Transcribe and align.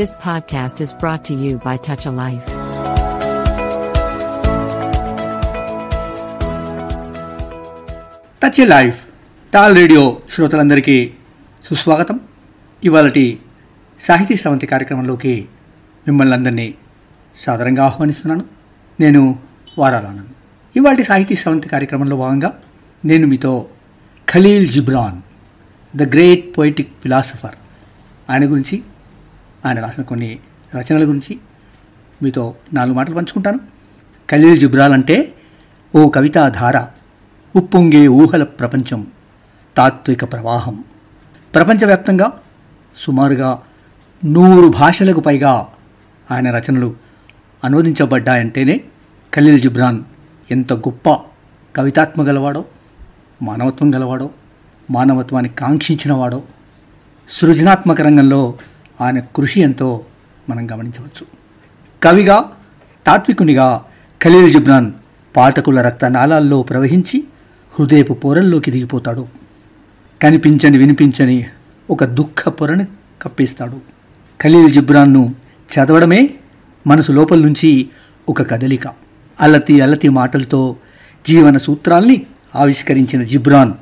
This 0.00 0.12
podcast 0.14 0.80
is 0.84 0.92
brought 1.00 1.22
to 1.28 1.34
you 1.42 1.54
by 1.64 1.72
Touch 1.86 2.04
a 2.06 2.12
Life. 2.12 2.46
Touch 8.42 8.68
life 8.68 9.06
talk 9.54 9.76
radio 9.76 10.20
శ్రోతలందరికీ 10.30 11.12
సుస్వాగతం. 11.62 12.20
ఇవాళటి 12.84 13.38
సాహితీ 14.00 14.36
స్రవంతి 14.36 14.66
కార్యక్రమంలోకి 14.66 15.48
మిమ్మల్ని 16.06 16.34
అందరినీ 16.34 16.74
సాదరంగా 17.36 17.84
ఆహ్వానిస్తున్నాను. 17.84 18.44
నేను 19.00 19.38
వారాలానంద్ 19.78 20.32
ఇవాటి 20.76 21.04
సాహితీ 21.04 21.34
స్రవంతి 21.34 21.68
కార్యక్రమంలో 21.68 22.16
భాగంగా 22.16 22.60
నేను 23.04 23.26
మీతో 23.26 23.66
Khalil 24.30 24.68
Gibran 24.68 25.20
the 25.96 26.02
great 26.02 26.58
poetic 26.58 26.92
philosopher 27.02 27.54
ఆయన 28.30 28.50
గురించి 28.50 28.82
ఆయన 29.66 29.80
రాసిన 29.80 30.02
కొన్ని 30.04 30.38
రచనల 30.76 31.04
గురించి 31.04 31.38
మీతో 32.22 32.54
నాలుగు 32.72 32.94
మాటలు 32.94 33.14
పంచుకుంటాను. 33.14 33.60
ఖలీల్ 34.30 34.58
జిబ్రాల్ 34.58 34.92
అంటే 34.92 35.34
ఓ 35.96 36.08
కవితాధార 36.08 36.86
ఉప్పొంగే 37.56 38.08
ఊహల 38.08 38.44
ప్రపంచం 38.44 39.06
తాత్విక 39.76 40.32
ప్రవాహం. 40.32 40.84
ప్రపంచవ్యాప్తంగా 41.54 42.32
సుమారుగా 42.96 43.62
నూరు 44.24 44.68
భాషలకు 44.68 45.20
పైగా 45.20 45.68
ఆయన 46.30 46.56
రచనలు 46.56 46.94
అనువదించబడ్డాయంటేనే 47.64 48.80
ఖలీల్ 49.36 49.60
జిబ్రాన్ 49.60 50.02
ఎంత 50.50 50.72
గొప్ప 50.72 51.16
కవితాత్మ 51.76 52.22
గలవాడో 52.22 52.64
మానవత్వం 53.42 53.94
గలవాడో 53.94 54.30
మానవత్వాన్ని 54.90 55.52
కాంక్షించినవాడో 55.52 56.42
సృజనాత్మక 57.28 58.00
రంగంలో 58.00 58.54
ఆయన 59.00 59.20
కృషి 59.20 59.60
ఎంతో 59.60 60.00
మనం 60.48 60.70
గమనించవచ్చు. 60.70 61.26
కవిగా 62.02 62.44
తాత్వికునిగా 63.06 63.84
ఖలీల్ 64.24 64.52
జిబ్రాన్ 64.52 64.92
పాఠకుల 65.36 65.80
రక్తనాళాల్లో 65.80 66.62
ప్రవహించి 66.62 67.24
హృదయపు 67.78 68.12
పొరల్లోకి 68.12 68.70
దిగిపోతాడు. 68.70 69.26
కనిపించని 70.22 70.78
వినిపించని 70.78 71.46
ఒక 71.90 72.04
దుఃఖ 72.04 72.48
పొరను 72.48 72.86
కప్పిస్తాడు. 73.22 73.80
ఖలీల్ 74.42 74.72
జిబ్రాన్ను 74.72 75.34
చదవడమే 75.70 76.30
మనసు 76.86 77.12
లోపల 77.12 77.38
నుంచి 77.38 77.88
ఒక 78.28 78.50
కదలిక. 78.50 78.82
అల్లతి 79.40 79.80
అల్లతి 79.80 80.08
మాటలతో 80.08 80.76
జీవన 81.26 81.56
సూత్రాల్ని 81.56 82.26
ఆవిష్కరించిన 82.56 83.24
జిబ్రాన్ 83.24 83.72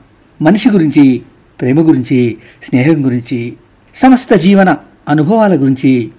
మనిషి 0.42 0.70
గురించి 0.70 1.22
ప్రేమ 1.60 1.88
గురించి 1.88 2.38
స్నేహం 2.62 3.06
గురించి 3.06 3.54
సమస్త 3.94 4.34
జీవన 4.34 4.76
అనుభవాల 5.08 5.56
గురించి 5.56 6.10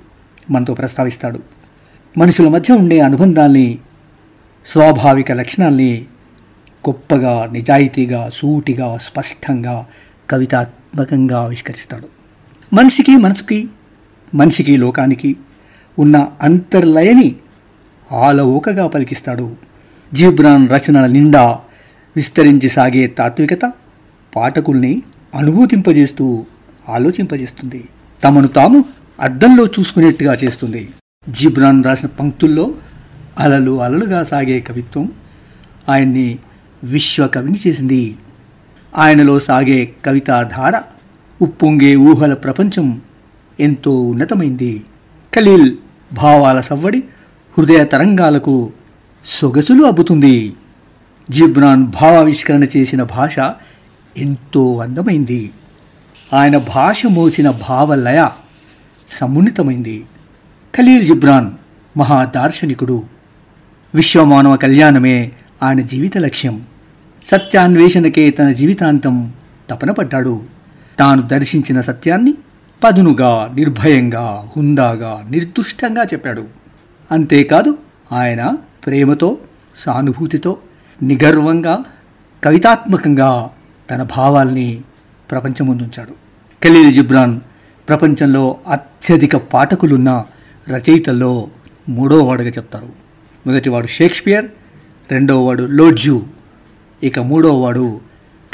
మనతో 0.51 0.73
ప్రస్తావిస్తాడు. 0.73 1.39
మనుషుల 2.17 2.47
మధ్య 2.47 2.73
ఉండే 2.73 2.99
అనుబంధాల్ని 2.99 3.77
స్వాభావిక 4.65 5.31
లక్షణాల్ని 5.31 6.05
గొప్పగా 6.89 7.49
నిజాయితీగా 7.51 8.29
సూటిగా 8.33 8.97
స్పష్టంగా 8.97 9.85
కవితాత్మకంగా 10.29 11.39
ఆవిష్కరిస్తాడు. 11.39 12.07
మనిషికి 12.75 13.17
మనసుకి 13.17 13.69
మనిషికి 14.35 14.77
లోకానికి 14.77 15.35
ఉన్న 15.99 16.27
అంతర్లయని 16.41 17.35
ఆలవోకగా 18.11 18.87
పలికిస్తాడు. 18.87 19.55
జీబ్రాన్ 20.13 20.69
రచనల 20.69 21.05
నిండా 21.05 21.59
విస్తరించి 22.15 22.69
సాగే 22.69 23.07
తాత్వికత 23.07 23.71
పాఠకుల్ని 24.35 25.03
అనుభూతింపజేస్తూ 25.35 26.45
ఆలోచింపజేస్తుంది. 26.89 27.83
తమను 28.23 28.47
తాము 28.47 28.85
అద్దంలో 29.19 29.65
చూసుకునేట్టుగా 29.65 30.33
చేస్తుంది. 30.43 30.89
జీబ్రాన్ 31.29 31.83
రాసిన 31.83 32.09
పంక్తుల్లో 32.19 32.73
అలలు 33.39 33.81
అలలుగా 33.81 34.23
సాగే 34.23 34.59
కవిత్వం 34.59 35.11
ఆయన్ని 35.89 36.39
విశ్వకవిని 36.83 37.57
చేసింది. 37.67 38.15
ఆయనలో 38.97 39.39
సాగే 39.39 39.93
కవితాధార 40.05 40.81
ఉప్పొంగే 41.41 41.95
ఊహల 41.95 42.33
ప్రపంచం 42.33 43.01
ఎంతో 43.59 44.01
ఉన్నతమైంది. 44.01 44.83
ఖలీల్ 45.35 45.77
భావాల 46.13 46.61
సవ్వడి 46.61 47.03
హృదయ 47.57 47.83
తరంగాలకు 47.83 48.71
సొగసులు 49.25 49.83
అబ్బుతుంది. 49.83 50.53
జిబ్రాన్ 51.29 51.85
భావావిష్కరణ 51.85 52.63
చేసిన 52.63 53.03
భాష 53.03 53.39
ఎంతో 54.17 54.77
అందమైంది. 54.77 55.51
ఆయన 56.33 56.57
భాష 56.57 57.05
మోసిన 57.05 57.49
భావలయ 57.49 58.29
సమున్నితమైంది. 59.09 60.05
ఖలీల్ 60.77 61.05
జిబ్రాన్ 61.05 61.51
మహా 61.97 62.23
దార్శనికుడు 62.23 63.03
విశ్వమానవ 63.95 64.55
కళ్యాణమే 64.55 65.31
ఆయన 65.63 65.81
జీవిత 65.81 66.17
లక్ష్యం. 66.17 66.65
సత్యాన్వేషణకే 67.25 68.31
తన 68.31 68.51
జీవితాంతం 68.51 69.33
తపన 69.69 69.91
పడ్డాడు 69.91 70.41
తాను 70.99 71.21
దర్శించిన 71.21 71.81
సత్యాన్ని 71.81 72.33
పదునుగా 72.83 73.51
నిర్భయంగా 73.55 74.51
హుందాగా 74.57 75.27
నిర్దుష్టంగా 75.29 76.03
చెప్పాడు. 76.03 76.45
అంతేకాదు 77.11 77.77
ఆయన 78.11 78.57
ప్రేమతో 78.85 79.37
సానుభూతితో 79.75 80.57
నిగర్వంగా 81.01 81.79
కవితాత్మకంగా 82.43 83.49
తన 83.91 84.03
భావాల్ని 84.03 84.81
ప్రపంచం 85.31 85.65
ముందుంచాడు. 85.65 86.11
ఖలీల్ 86.63 86.93
జిబ్రాన్ 86.93 87.39
ప్రపంచంలో 87.89 88.57
అత్యధిక 88.67 89.35
పాఠకులున్న 89.35 90.25
రచయితల్లో 90.69 91.47
మూడో 91.89 92.23
వాడుగా 92.23 92.49
చెప్తారు. 92.49 92.89
మొదటివాడు 93.47 93.87
షేక్స్పియర్ 93.87 94.45
రెండోవాడు 95.11 95.63
లోడ్జు 95.63 96.25
ఇక 97.03 97.19
మూడోవాడు 97.19 98.01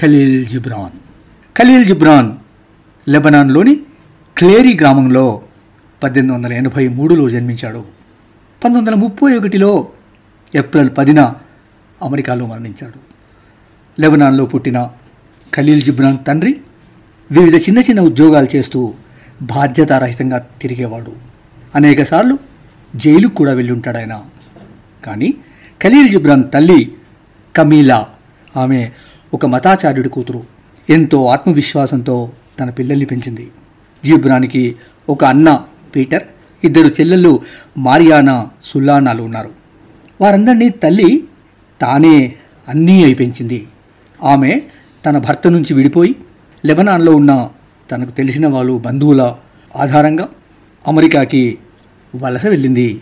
ఖలీల్ 0.02 0.46
జిబ్రాన్. 0.46 0.98
ఖలీల్ 1.58 1.86
జిబ్రాన్ 1.86 2.32
లెబనాన్లోని 3.10 3.76
క్లేరీ 4.38 4.74
గ్రామంలో 4.74 5.42
పద్దెనిమిది 6.04 6.38
వందల 6.38 6.54
ఎనభై 6.54 6.88
మూడులో 6.88 7.30
జన్మించాడు. 7.30 7.80
పంతొమ్మిది 7.80 8.92
వందల 8.92 9.02
ముప్పై 9.02 9.38
ఒకటిలో 9.38 9.88
ఏప్రిల్ 10.56 10.90
పదిన 10.98 11.34
అమెరికాలో 12.02 12.46
మరణించాడు. 12.46 13.00
లెబనాన్లో 14.02 14.46
పుట్టిన 14.46 14.90
ఖలీల్ 15.56 15.82
జిబ్రాన్ 15.82 16.18
తండ్రి 16.28 16.62
వివిధ 17.32 17.56
చిన్న 17.56 17.80
చిన్న 17.80 18.02
ఉద్యోగాలు 18.02 18.48
చేస్తూ 18.56 18.94
బాధ్యతారహితంగా 19.42 20.48
తిరిగేవాడు. 20.62 21.14
అనేకసార్లు 21.76 22.38
జైలుకు 22.96 23.36
కూడా 23.36 23.54
వెళ్ళి 23.54 23.74
ఉంటాడు 23.74 23.98
ఆయన. 23.98 24.22
కానీ 25.06 25.34
ఖలీల్ 25.84 26.10
జిబ్రాన్ 26.10 26.44
తల్లి 26.54 26.92
కమీలా 27.56 28.08
ఆమె 28.58 28.90
ఒక 29.34 29.46
మతాచార్యుడి 29.46 30.10
కూతురు. 30.10 30.44
ఎంతో 30.90 31.26
ఆత్మవిశ్వాసంతో 31.26 32.32
తన 32.60 32.70
పిల్లల్ని 32.70 33.06
పెంచింది. 33.06 33.52
జిబ్రానికి 34.06 34.76
ఒక 35.10 35.26
అన్న 35.26 35.64
పీటర్ 35.96 36.24
ఇద్దరు 36.64 36.88
చెల్లెళ్ళు 36.88 37.42
మారియానా 37.78 38.48
సుల్లానాలు 38.64 39.22
ఉన్నారు. 39.22 39.50
వారందరినీ 40.22 40.70
తల్లి 40.70 41.24
తానే 41.82 42.36
అన్నీ 42.68 43.04
అయి 43.04 43.14
పెంచింది. 43.14 43.68
ఆమె 44.24 44.62
తన 45.06 45.18
భర్త 45.18 45.48
నుంచి 45.48 45.74
విడిపోయి 45.74 46.16
లెబనాన్లో 46.66 47.16
ఉన్న 47.16 47.50
తనకు 47.92 48.12
తెలిసిన 48.12 48.48
వాళ్ళు 48.48 48.78
బంధువుల 48.78 49.36
ఆధారంగా 49.76 50.30
అమెరికాకి 50.88 51.58
వలస 52.16 52.46
వెళ్ళింది. 52.46 53.02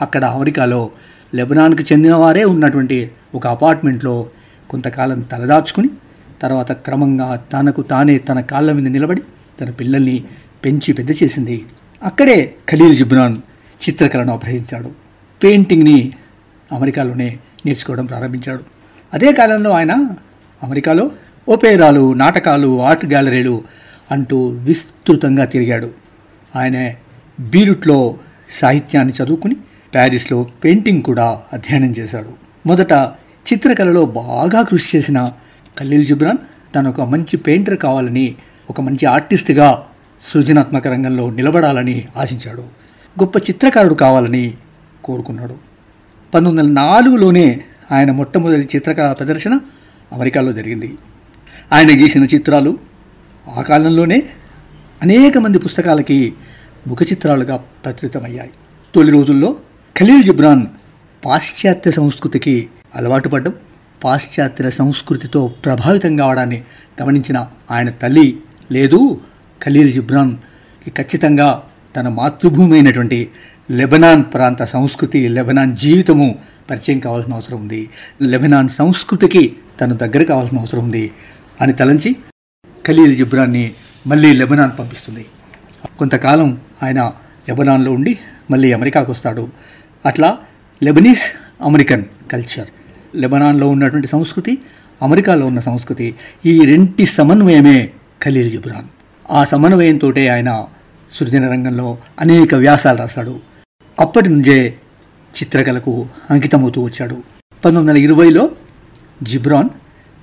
అక్కడ 0.00 0.24
అమెరికాలో 0.24 0.90
లెబనాన్కి 1.34 1.82
చెందినవారే 1.82 2.44
ఉన్నటువంటి 2.44 3.10
ఒక 3.34 3.46
అపార్ట్మెంట్లో 3.46 4.26
కొంతకాలం 4.70 5.20
తలదాచుకుని 5.20 5.88
తర్వాత 6.42 6.72
క్రమంగా 6.72 7.36
తనకు 7.36 7.82
తానే 7.82 8.18
తన 8.18 8.40
కాళ్ళ 8.40 8.72
మీద 8.72 8.86
నిలబడి 8.92 9.22
తన 9.60 9.70
పిల్లల్ని 9.70 10.24
పెంచి 10.64 10.94
పెద్ద 10.94 11.10
చేసింది. 11.22 11.64
అక్కడే 12.02 12.54
ఖలీల్ 12.70 12.96
జిబ్రాన్ 12.96 13.36
చిత్రకళను 13.88 14.32
అభ్యసించాడు 14.32 14.90
పెయింటింగ్ని 15.42 16.12
అమెరికాలోనే 16.72 17.38
నేర్చుకోవడం 17.66 18.06
ప్రారంభించాడు. 18.06 18.64
అదే 19.14 19.32
కాలంలో 19.32 19.70
ఆయన 19.70 19.92
అమెరికాలో 20.62 21.10
ఓపేరాలు 21.48 22.12
నాటకాలు 22.14 22.82
ఆర్ట్ 22.82 23.06
గ్యాలరీలు 23.06 23.64
అంటూ 24.10 24.46
విస్తృతంగా 24.46 25.44
తిరిగాడు. 25.44 25.90
ఆయన 26.56 26.94
బీరుట్లో 27.40 28.18
సాహిత్యాన్ని 28.50 29.12
చదువుకుని 29.22 29.56
ప్యారిస్లో 29.94 30.46
పెయింటింగ్ 30.64 31.02
కూడా 31.02 31.40
అధ్యయనం 31.52 31.90
చేశాడు. 31.90 32.28
మొదట 32.66 32.92
చిత్రకళలో 33.52 34.04
బాగా 34.04 34.62
కృషి 34.62 34.96
చేసిన 34.96 35.32
ఖలీల్ 35.78 36.06
జుబ్రాన్ 36.06 36.38
తను 36.74 36.90
ఒక 36.90 37.00
మంచి 37.00 37.36
పెయింటర్ 37.36 37.78
కావాలని 37.78 38.34
ఒక 38.70 38.80
మంచి 38.80 39.06
ఆర్టిస్ట్గా 39.06 39.82
సృజనాత్మక 40.20 40.88
రంగంలో 40.88 41.30
నిలబడాలని 41.30 42.04
ఆశించాడు. 42.16 42.62
గొప్ప 43.22 43.36
చిత్రకారుడు 43.36 43.94
కావాలని 43.94 44.54
కోరుకున్నాడు. 45.04 45.54
పంతొమ్మిది 46.34 46.68
వందల 46.68 46.72
నాలుగులోనే 46.72 47.60
ఆయన 47.92 48.10
మొట్టమొదటి 48.10 48.68
చిత్రకళా 48.76 49.12
ప్రదర్శన 49.12 49.60
అమెరికాలో 50.12 50.52
జరిగింది. 50.52 50.98
ఆయన 51.72 52.04
గీసిన 52.04 52.24
చిత్రాలు 52.24 52.78
ఆ 53.58 53.62
కాలంలోనే 53.62 54.22
అనేక 55.02 55.38
మంది 55.38 55.58
పుస్తకాలకి 55.58 56.32
ముఖ 56.86 56.98
చిత్రాలుగా 57.02 57.56
ప్రచురితమయ్యాయి. 57.56 58.50
తొలి 58.94 59.12
రోజుల్లో 59.12 59.56
ఖలీల్ 59.98 60.22
జిబ్రాన్ 60.22 60.66
పాశ్చాత్య 61.24 61.90
సంస్కృతికి 61.90 62.68
అలవాటు 62.94 63.28
పడ్డం 63.28 63.52
పాశ్చాత్య 64.04 64.70
సంస్కృతితో 64.70 65.48
ప్రభావితం 65.64 66.16
కావడాన్ని 66.16 66.62
గమనించిన 67.02 67.46
ఆయన 67.70 67.90
తల్లి 67.90 68.40
లేదు 68.72 69.20
ఖలీల్ 69.64 69.92
జిబ్రాన్ 69.92 70.36
ఖచ్చితంగా 70.88 71.62
తన 71.96 72.08
మాతృభూమి 72.08 72.72
అయినటువంటి 72.72 73.30
లెబనాన్ 73.70 74.24
ప్రాంత 74.34 74.62
సంస్కృతి 74.62 75.28
లెబనాన్ 75.28 75.76
జీవితము 75.76 76.38
పరిచయం 76.70 76.98
కావాల్సిన 76.98 77.32
అవసరం 77.32 77.58
ఉంది. 77.58 77.90
లెబనాన్ 78.22 78.68
సంస్కృతికి 78.68 79.52
తను 79.80 79.96
దగ్గర 79.96 80.22
కావాల్సిన 80.22 80.58
అవసరం 80.58 80.84
ఉంది. 80.84 81.10
అని 81.60 81.72
తలంచి 81.72 82.16
ఖలీల్ 82.86 83.16
జిబ్రాన్ని 83.16 83.72
మళ్ళీ 84.06 84.32
లెబనాన్ 84.32 84.78
పంపిస్తుంది. 84.78 85.26
కొంతకాలం 85.98 86.60
ఆయన 86.82 87.12
లెబనాన్లో 87.48 87.92
ఉండి 87.92 88.18
మళ్ళీ 88.50 88.72
అమెరికాకు 88.72 89.12
వస్తాడు 89.12 89.48
అట్లా 90.06 90.38
లెబనీస్ 90.82 91.32
అమెరికన్ 91.62 92.04
కల్చర్ 92.32 92.68
లెబనాన్లో 93.16 93.68
ఉన్నటువంటి 93.68 94.08
సంస్కృతి 94.08 94.58
అమెరికాలో 95.02 95.46
ఉన్న 95.46 95.60
సంస్కృతి 95.60 96.14
ఈ 96.46 96.64
రెంటి 96.64 97.06
సమన్వయమే 97.06 97.90
ఖలీల్ 98.24 98.50
జిబ్రాన్. 98.50 98.86
ఆ 99.30 99.44
సమన్వయంతో 99.44 100.08
ఆయన 100.10 100.66
సృజన 101.12 101.50
రంగంలో 101.50 101.98
అనేక 102.20 102.54
వ్యాసాలు 102.54 102.98
రాశాడు. 102.98 103.40
అప్పటి 104.00 104.28
నుంచే 104.30 104.74
చిత్రకళకు 105.36 106.06
అంకితమవుతూ 106.30 106.82
వచ్చాడు. 106.82 107.14
పంతొమ్మిది 107.64 107.88
వందల 107.88 107.96
ఇరవైలో 107.96 108.50
జిబ్రాన్ 109.22 109.68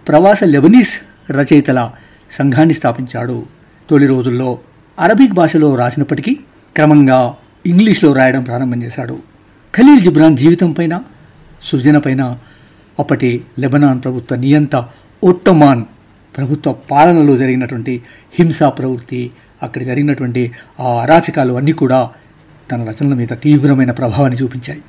ప్రవాస 0.08 0.44
లెబనీస్ 0.44 1.02
రచయితల 1.31 1.92
సంఘాన్ని 2.31 2.74
స్థాపించాడు. 2.74 3.46
తొలి 3.90 4.08
రోజుల్లో 4.08 4.60
అరబిక్ 5.00 5.34
భాషలో 5.34 5.76
రాసినప్పటికీ 5.76 6.40
క్రమంగా 6.76 7.34
ఇంగ్లీష్లో 7.66 8.14
రాయడం 8.14 8.44
ప్రారంభం 8.44 8.84
చేశాడు. 8.84 9.20
ఖలీల్ 9.78 10.00
జిబ్రాన్ 10.00 10.38
జీవితం 10.38 10.72
పైన 10.72 11.02
సృజన 11.62 11.98
పైన 11.98 12.38
అప్పటి 13.00 13.44
లెబనాన్ 13.60 14.04
ప్రభుత్వ 14.04 14.36
నియంత 14.36 14.86
ఒట్టోమాన్ 15.24 15.84
ప్రభుత్వ 16.38 16.72
పాలనలో 16.72 17.38
జరిగినటువంటి 17.38 18.04
హింసా 18.34 18.70
ప్రవృత్తి 18.70 19.31
అక్కడ 19.64 19.84
జరిగినటువంటి 19.84 20.52
ఆ 20.80 21.02
అరాచకాలు 21.02 21.54
అన్నీ 21.54 21.72
కూడా 21.72 22.10
తన 22.72 22.84
రచనల 22.84 23.14
మీద 23.14 23.28
తీవ్రమైన 23.28 23.92
ప్రభావాన్ని 23.92 24.40
చూపించాయి. 24.44 24.81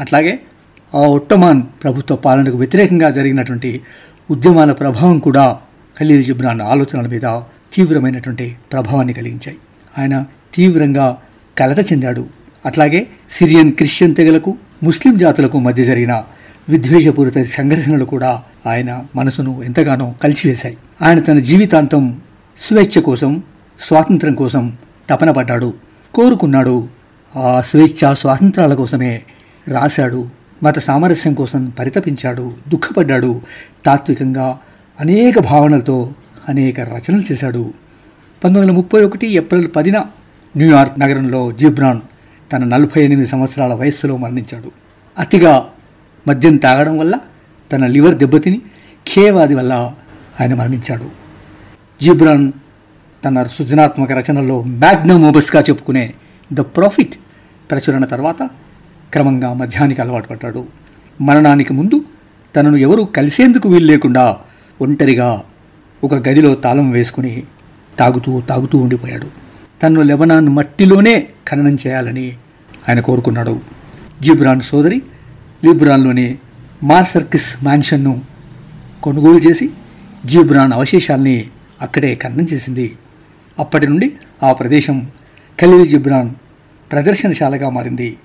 అట్లాగే 0.00 0.40
ఆ 0.94 0.98
ఒట్టమాన్ 0.98 1.62
ప్రభుత్వ 1.82 2.16
పాలనకు 2.16 2.56
వ్యతిరేకంగా 2.56 3.10
జరిగినటువంటి 3.10 3.80
ఉద్యమాల 4.30 4.72
ప్రభావం 4.72 5.18
కూడా 5.18 5.58
ఖలీల్ 6.00 6.24
జిబ్రాన్ 6.24 6.60
ఆలోచనల 6.60 7.06
మీద 7.06 7.40
తీవ్రమైనటువంటి 7.72 8.56
ప్రభావాన్ని 8.72 9.12
కలిగించాయి. 9.12 9.56
ఆయన 9.98 10.26
తీవ్రంగా 10.54 11.16
కలత 11.58 11.92
చెందాడు. 11.92 12.26
అట్లాగే 12.66 13.06
సిరియన్ 13.30 13.72
క్రిస్టియన్ 13.72 14.14
తెగలకు 14.14 14.54
ముస్లిం 14.82 15.18
జాతులకు 15.18 15.58
మధ్య 15.58 15.84
జరిగిన 15.84 16.22
విద్వేషపూరిత 16.68 17.42
సంఘర్షణలు 17.42 18.04
కూడా 18.04 18.42
ఆయన 18.66 19.04
మనసును 19.16 19.62
ఎంతగానో 19.62 20.14
కలిసివేశాయి. 20.22 20.76
ఆయన 21.02 21.20
తన 21.20 21.38
జీవితాంతం 21.38 22.20
స్వేచ్ఛ 22.58 23.02
కోసం 23.02 23.42
స్వాతంత్రం 23.80 24.34
కోసం 24.34 24.76
తపన 25.10 25.30
పడ్డాడు 25.30 25.74
కోరుకున్నాడు. 26.14 26.88
ఆ 27.36 27.60
స్వేచ్ఛ 27.60 28.14
స్వాతంత్రాల 28.14 28.74
కోసమే 28.74 29.22
రాశాడు 29.68 30.28
మత 30.62 30.78
సామరస్యం 30.78 31.34
కోసం 31.34 31.70
పరితపించాడు 31.78 32.52
దుఃఖపడ్డాడు. 32.68 33.40
తాత్వికంగా 33.86 34.58
అనేక 35.00 35.38
భావనలతో 35.38 36.12
అనేక 36.48 36.80
రచనలు 36.80 37.32
చేశాడు. 37.32 37.72
పంతొమ్మిది 38.44 38.60
వందల 38.60 38.76
ముప్పై 38.76 39.04
ఒకటి 39.04 39.26
ఏప్రిల్ 39.26 39.68
పదిన 39.76 40.04
న్యూయార్క్ 40.56 41.00
నగరంలో 41.00 41.52
జిబ్రాన్ 41.52 42.00
తన 42.52 42.64
నలభై 42.64 43.04
ఎనిమిది 43.04 43.28
సంవత్సరాల 43.28 43.72
వయస్సులో 43.74 44.16
మరణించాడు. 44.16 44.70
అతిగా 45.18 45.68
మద్యం 46.28 46.56
తాగడం 46.56 46.98
వల్ల 46.98 47.14
తన 47.72 47.86
లివర్ 47.86 48.14
దెబ్బతిని 48.14 48.58
క్షయవాది 49.06 49.54
వల్ల 49.54 49.92
ఆయన 50.40 50.54
మరణించాడు. 50.54 51.10
జిబ్రాన్ 52.00 52.52
తన 53.24 53.42
సృజనాత్మక 53.42 54.12
రచనల్లో 54.12 54.62
మ్యాగ్నమ్ 54.62 55.24
ఓబస్గా 55.24 55.62
చెప్పుకునే 55.62 56.14
ద 56.52 56.60
ప్రాఫిట్ 56.60 57.14
ప్రచురణ 57.70 58.04
తర్వాత 58.04 58.48
క్రమంగా 59.12 59.52
మధ్యానికి 59.52 60.00
అలవాటు 60.00 60.28
పడ్డాడు. 60.28 60.66
మరణానికి 61.20 61.72
ముందు 61.72 62.04
తనను 62.56 62.76
ఎవరూ 62.76 63.04
కలిసేందుకు 63.04 63.68
వీలు 63.68 63.86
లేకుండా 63.86 64.36
ఒంటరిగా 64.82 65.42
ఒక 66.04 66.14
గదిలో 66.14 66.54
తాళం 66.54 66.90
వేసుకుని 66.90 67.42
తాగుతూ 67.98 68.40
తాగుతూ 68.40 68.78
ఉండిపోయాడు. 68.78 69.26
తను 69.82 70.02
లెబనాన్ 70.02 70.48
మట్టిలోనే 70.48 71.26
ఖననం 71.48 71.74
చేయాలని 71.74 72.32
ఆయన 72.88 73.00
కోరుకున్నాడు. 73.00 73.60
జిబ్రాన్ 74.20 74.60
సోదరి 74.60 75.02
లిబ్రాన్లోని 75.64 76.38
మార్సర్కిస్ 76.82 77.64
మ్యాన్షన్ను 77.64 78.22
కొనుగోలు 79.02 79.38
చేసి 79.38 79.70
జీబ్రాన్ 80.24 80.72
అవశేషాల్ని 80.72 81.48
అక్కడే 81.82 82.14
ఖననం 82.14 82.44
చేసింది. 82.44 82.96
అప్పటి 83.58 83.86
నుండి 83.88 84.12
ఆ 84.42 84.52
ప్రదేశం 84.52 85.06
ఖలీల్ 85.60 85.88
జిబ్రాన్ 85.88 86.30
ప్రదర్శనశాలగా 86.92 87.70
మారింది. 87.70 88.16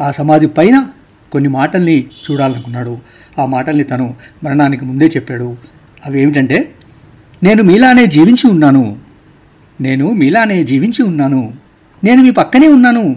ఆ 0.00 0.10
సమాధి 0.10 0.46
పైన 0.46 0.88
కొన్ని 1.32 1.48
మాటల్ని 1.48 2.06
చూడాలనుకున్నాడు. 2.30 2.98
ఆ 3.38 3.44
మాటల్ని 3.44 3.84
తను 3.84 4.14
మరణానికి 4.44 4.84
ముందే 4.84 5.06
చెప్పాడు. 5.06 5.56
అవి 6.06 6.20
ఏమిటంటే 6.20 6.74
నేను 7.42 7.62
మీలానే 7.62 8.06
జీవించి 8.06 8.50
ఉన్నాను. 8.50 8.98
నేను 9.80 10.10
మీలానే 10.10 10.64
జీవించి 10.64 11.02
ఉన్నాను. 11.02 11.54
నేను 12.04 12.22
మీ 12.22 12.30
పక్కనే 12.30 12.68
ఉన్నాను. 12.68 13.16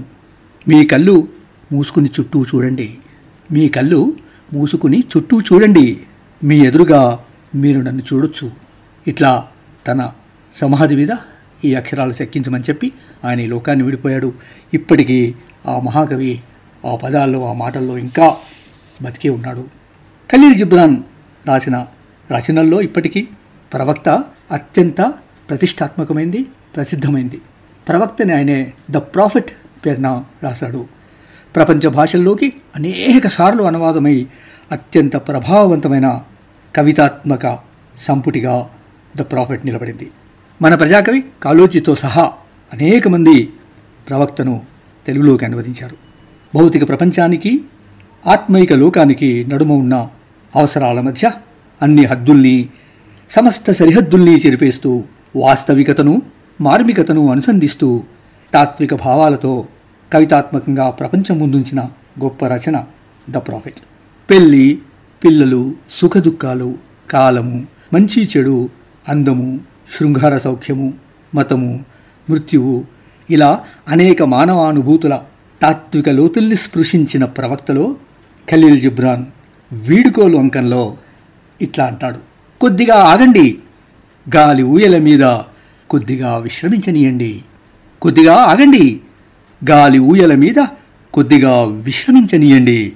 మీ 0.67 0.85
కళ్ళు 0.85 1.27
మూసుకుని 1.71 2.09
చుట్టూ 2.19 2.43
చూడండి. 2.43 2.97
మీ 3.51 3.69
కళ్ళు 3.69 4.13
మూసుకుని 4.53 5.03
చుట్టూ 5.17 5.39
చూడండి. 5.39 5.97
మీ 6.43 6.59
ఎదురుగా 6.59 7.19
మీరు 7.55 7.81
నన్ను 7.81 8.03
చూడొచ్చు. 8.13 8.51
ఇట్లా 9.07 9.47
తన 9.87 10.11
సమాధి 10.53 10.95
మీద 10.95 11.09
ఈ 11.65 11.73
అక్షరాలు 11.73 12.13
చెక్కించమని 12.13 12.63
చెప్పి 12.63 12.91
ఆయన 13.25 13.39
ఈ 13.39 13.47
లోకాన్ని 13.47 13.85
విడిపోయాడు. 13.85 14.33
ఇప్పటికీ 14.73 15.35
ఆ 15.65 15.79
మహాకవి 15.79 16.41
ఆ 16.85 16.95
పదాల్లో 16.95 17.49
ఆ 17.49 17.53
మాటల్లో 17.53 17.97
ఇంకా 17.97 18.37
బతికే 19.01 19.29
ఉన్నాడు. 19.29 19.67
ఖలీల్ 20.31 20.55
జిబ్రాన్ 20.55 20.97
రాసిన 21.45 21.85
రచనల్లో 22.31 22.81
ఇప్పటికీ 22.81 23.27
ప్రవక్త 23.73 24.23
అత్యంత 24.51 25.13
ప్రతిష్టాత్మకమైంది 25.49 26.45
ప్రసిద్ధమైంది. 26.75 27.41
ప్రవక్తని 27.87 28.33
ఆయనే 28.33 28.73
ద 28.91 28.97
ప్రాఫిట్ 28.97 29.51
పేరున 29.85 30.23
రాశాడు. 30.43 30.85
ప్రపంచ 31.55 31.87
భాషల్లోకి 31.87 32.53
అనేక 32.75 33.27
సార్లు 33.27 33.63
అనువాదమై 33.63 34.27
అత్యంత 34.71 35.15
ప్రభావవంతమైన 35.15 36.23
కవితాత్మక 36.75 37.59
సంపుటిగా 37.97 38.69
ద 39.17 39.21
ప్రాఫిట్ 39.21 39.65
నిలబడింది. 39.65 40.11
మన 40.61 40.75
ప్రజాకవి 40.75 41.23
కాళోజీతో 41.43 41.95
సహా 41.95 42.33
అనేక 42.73 43.07
మంది 43.07 43.53
ప్రవక్తను 44.09 44.61
తెలుగులోకి 45.07 45.45
అనువదించారు. 45.45 46.02
భౌతిక 46.55 46.87
ప్రపంచానికి 46.87 47.61
ఆత్మైక 48.25 48.73
లోకానికి 48.73 49.45
నడుమ 49.53 49.71
ఉన్న 49.73 50.09
అవసరాల 50.55 50.99
మధ్య 50.99 51.31
అన్ని 51.81 52.05
హద్దుల్ని 52.05 52.69
సమస్త 53.29 53.71
సరిహద్దుల్ని 53.71 54.33
చెరిపేస్తూ 54.33 55.03
వాస్తవికతను 55.35 56.21
మార్మికతను 56.61 57.31
అనుసంధిస్తూ 57.31 58.03
తాత్విక 58.53 58.93
భావాలతో 58.93 59.65
కవితాత్మకంగా 60.13 60.89
ప్రపంచం 60.89 61.39
ముందుంచిన 61.39 61.81
గొప్ప 62.23 62.45
రచన 62.45 62.83
ద 63.29 63.37
ప్రాఫిట్. 63.37 63.79
పెళ్ళి 64.29 64.79
పిల్లలు 65.25 65.73
సుఖదుఖాలు 65.89 66.75
కాలము 67.09 67.65
మంచి 67.93 68.29
చెడు 68.37 68.69
అందము 69.09 69.59
శృంగార 69.97 70.37
సౌఖ్యము 70.37 70.93
మతము 71.35 71.85
మృత్యువు 72.29 72.85
ఇలా 73.29 73.61
అనేక 73.87 74.23
మానవానుభూతుల 74.23 75.21
తాత్విక 75.61 76.09
లోతుల్ని 76.09 76.55
స్పృశించిన 76.55 77.25
ప్రవక్తలో 77.25 77.95
ఖలీల్ 78.49 78.81
జిబ్రాన్ 78.81 79.25
వీడుకోలు 79.71 80.37
అంకంలో 80.37 80.97
ఇట్లా 81.61 81.85
అంటాడు 81.85 82.19
కొద్దిగా 82.61 82.95
ఆగండి 82.95 83.57
గాలి 84.35 84.63
ఊయల 84.63 84.97
మీద 84.97 85.23
కొద్దిగా 85.89 86.37
విశ్రమించనీయండి 86.37 87.43
కొద్దిగా 88.01 88.33
ఆగండి 88.33 88.99
గాలి 89.69 89.99
ఊయల 89.99 90.35
మీద 90.35 90.67
కొద్దిగా 91.13 91.63
విశ్రమించనీయండి 91.63 92.93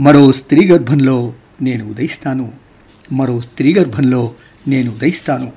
మరో 0.00 0.32
స్త్రీ 0.32 0.64
గర్భంలో 0.64 1.32
నేను 1.62 1.90
ఉదయిస్తాను 1.90 2.52
మరో 3.12 3.40
స్త్రీ 3.40 3.74
గర్భంలో 3.74 4.32
నేను 4.68 4.90
ఉదయిస్తాను. 4.90 5.52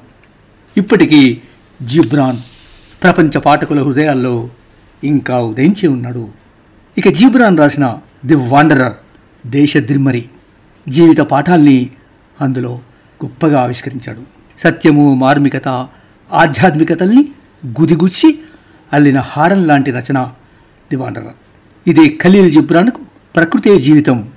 ఇప్పటికీ 0.77 1.41
జిబ్రాన్ 1.81 2.37
ప్రపంచ 3.03 3.37
పాఠకుల 3.37 3.83
హృదయాల్లో 3.83 4.49
ఇంకా 5.05 5.41
ఉదయించి 5.41 5.87
ఉన్నాడు. 5.87 6.27
ఇక 6.97 7.09
జీబ్రాన్ 7.09 7.57
రాసిన 7.57 7.97
ది 8.25 8.35
వాండరర్ 8.35 8.93
దేశద్రిమ్మరి 9.47 10.25
జీవిత 10.89 11.17
పాఠాల్ని 11.17 11.89
అందులో 12.41 12.79
గొప్పగా 13.25 13.61
ఆవిష్కరించాడు. 13.61 14.21
సత్యము 14.59 15.15
మార్మికత 15.15 15.67
ఆధ్యాత్మికతల్ని 16.33 17.29
గుదిగుచ్చి 17.81 18.39
అల్లిన 18.93 19.19
హారం 19.19 19.67
లాంటి 19.67 19.91
రచన 19.91 20.31
ది 20.89 20.95
వాండరర్. 20.95 21.89
ఇది 21.89 22.19
ఖలీల్ 22.23 22.51
జిబ్రాన్కు 22.51 23.01
ప్రకృతే 23.35 23.81
జీవితం 23.81 24.29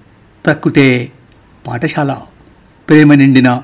ప్రకృతే 0.46 1.12
పాఠశాల. 1.66 2.20
ప్రేమ 2.88 3.14
నిండిన 3.14 3.62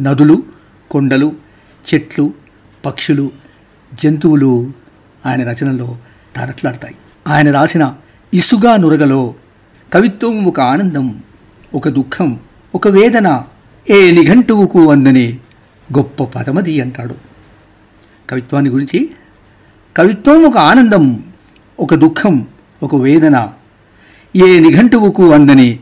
నదులు 0.00 0.42
కొండలు 0.90 1.36
చెట్లు 1.94 2.32
పక్షులు 2.86 3.30
జంతువులు 3.94 4.72
ఆయన 5.26 5.50
రచనలో 5.50 5.98
తారట్లాడతాయి. 6.36 6.94
ఆయన 7.26 7.50
రాసిన 7.50 7.94
ఇసుగా 8.34 8.76
నురగలో 8.76 9.34
కవిత్వం 9.92 10.44
ఒక 10.44 10.60
ఆనందం 10.60 11.20
ఒక 11.74 11.88
దుఃఖం 11.88 12.40
ఒక 12.74 12.88
వేదన 12.88 13.42
ఏ 13.90 14.10
నిఘంటువుకు 14.10 14.90
అందని 14.90 15.38
గొప్ప 15.96 16.24
పదమది 16.24 16.80
అంటాడు. 16.80 17.14
కవిత్వాన్ని 18.30 18.70
గురించి 18.70 19.10
కవిత్వం 19.96 20.44
ఒక 20.44 20.58
ఆనందం 20.58 21.24
ఒక 21.80 21.94
దుఃఖం 21.94 22.46
ఒక 22.82 22.94
వేదన 22.94 23.48
ఏ 24.36 24.60
నిఘంటువుకు 24.60 25.32
అందని 25.32 25.78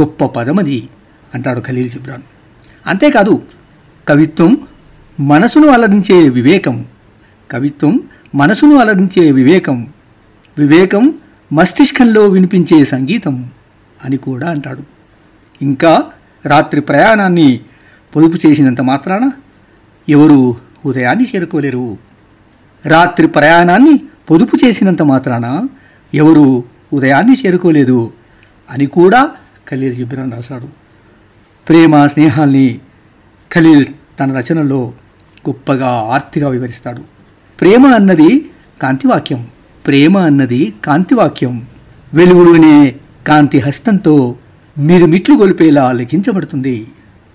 గొప్ప 0.00 0.24
పదమది 0.24 0.88
అంటాడు 1.34 1.60
ఖలీల్ 1.60 1.90
జిబ్రాన్. 1.90 2.22
అంతేకాదు 2.86 3.42
కవిత్వం 4.08 4.58
మనసును 5.20 5.68
అలరించే 5.68 6.28
వివేకం 6.28 6.84
కవిత్వం 7.50 8.00
మనసును 8.34 8.76
అలరించే 8.76 9.30
వివేకం. 9.30 9.88
వివేకం 10.58 11.14
మస్తిష్కంలో 11.52 12.24
వినిపించే 12.24 12.84
సంగీతం 12.84 13.50
అని 14.04 14.16
కూడా 14.16 14.50
అంటాడు. 14.50 14.82
ఇంకా 15.62 16.02
రాత్రి 16.46 16.80
ప్రయాణాన్ని 16.80 17.60
పొదుపు 18.16 18.48
చేసినంత 18.48 18.80
మాత్రాన 18.80 19.30
ఎవరు 20.08 20.56
ఉదయాన్ని 20.86 21.24
చేరుకోలేరు. 21.24 21.98
రాత్రి 22.86 23.26
ప్రయాణాన్ని 23.26 24.00
పొదుపు 24.30 24.56
చేసినంత 24.64 25.02
మాత్రాన 25.02 25.68
ఎవరు 26.14 26.64
ఉదయాన్ని 26.92 27.36
చేరుకోలేదు 27.46 28.12
అని 28.70 28.86
కూడా 28.86 29.30
ఖలీల్ 29.70 29.96
జిబ్రాన్ 29.96 30.32
రాశాడు. 30.32 30.68
ప్రేమ 31.68 32.06
స్నేహాల్ని 32.06 32.78
ఖలీల్ 33.52 33.86
తన 34.20 34.38
రచనలో 34.38 34.92
గొప్పగా 35.48 35.88
ఆర్తిగా 35.88 36.48
వివరిస్తాడు. 36.48 37.13
ప్రేమ 37.60 37.86
అన్నది 37.86 38.50
కాంతివాక్యం. 38.82 39.46
ప్రేమ 39.86 40.18
అన్నది 40.18 40.74
కాంతివాక్యం. 40.84 41.66
వెలుగులోనే 42.14 42.94
కాంతి 43.26 43.58
హస్తంతో 43.58 44.36
మీరు 44.78 45.06
మిట్లు 45.06 45.34
గొలిపేలా 45.34 45.92
లిఖించబడుతుంది 45.92 46.86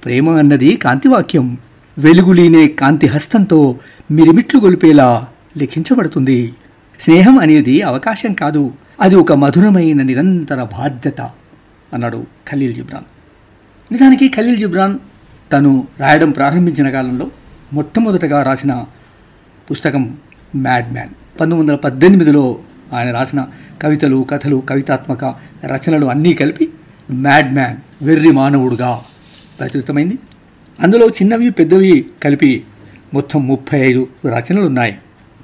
ప్రేమ 0.05 0.29
అన్నది 0.29 0.75
కాంతివాక్యం. 0.75 1.57
వెలుగులీనే 1.97 2.67
కాంతి 2.67 3.07
హస్తంతో 3.07 3.79
మిరిమిట్లు 4.11 4.59
గొలిపేలా 4.59 5.27
లిఖించబడుతుంది 5.57 6.53
స్నేహం 6.99 7.39
అనేది 7.39 7.81
అవకాశం 7.81 8.33
కాదు. 8.33 8.73
అది 9.01 9.15
ఒక 9.15 9.33
మధురమైన 9.33 10.01
నిరంతర 10.01 10.63
బాధ్యత 10.63 11.21
అన్నాడు 11.93 12.25
ఖలీల్ 12.51 12.73
జిబ్రాన్. 12.73 13.03
నిజానికి 13.91 14.29
ఖలీల్ 14.29 14.57
జిబ్రాన్ 14.57 14.97
తను 15.53 15.87
రాయడం 15.99 16.31
ప్రారంభించిన 16.31 16.89
కాలంలో 16.89 17.31
మొట్టమొదటగా 17.73 18.43
రాసిన 18.43 18.85
పుస్తకం 19.71 20.17
మ్యాడ్ 20.55 20.93
మ్యాన్ 20.93 21.09
పంతొమ్మిది 21.09 21.61
వందల 21.61 21.75
పద్దెనిమిదిలో 21.75 22.59
ఆయన 22.93 23.11
రాసిన 23.11 23.47
కవితలు 23.81 24.27
కథలు 24.29 24.63
కవితాత్మక 24.69 25.25
రచనలు 25.65 26.05
అన్నీ 26.05 26.33
కలిపి 26.33 26.69
మ్యాడ్ 27.11 27.53
మ్యాన్ 27.53 28.03
వెర్రి 28.03 28.31
మానవుడుగా 28.31 29.01
ప్రచురితమైంది. 29.59 30.19
అందులో 30.79 31.07
చిన్నవి 31.07 31.49
పెద్దవి 31.49 32.05
కలిపి 32.23 32.63
మొత్తం 33.13 33.47
ముప్పై 33.47 33.79
ఐదు 33.79 34.07
రచనలు 34.25 34.61
ఉన్నాయి 34.61 34.97